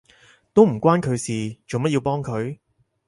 [0.55, 2.57] 都唔關佢事，做乜要幫佢？